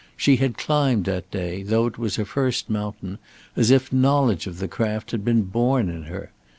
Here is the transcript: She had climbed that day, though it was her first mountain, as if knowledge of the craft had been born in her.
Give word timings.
She 0.17 0.37
had 0.37 0.57
climbed 0.57 1.05
that 1.05 1.29
day, 1.29 1.61
though 1.61 1.85
it 1.85 1.99
was 1.99 2.15
her 2.15 2.25
first 2.25 2.71
mountain, 2.71 3.19
as 3.55 3.69
if 3.69 3.93
knowledge 3.93 4.47
of 4.47 4.57
the 4.57 4.67
craft 4.67 5.11
had 5.11 5.23
been 5.23 5.43
born 5.43 5.89
in 5.89 6.05
her. 6.05 6.31